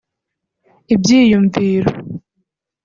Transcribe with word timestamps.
ibyiyumviro 0.93 1.91